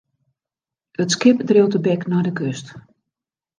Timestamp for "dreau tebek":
1.49-2.01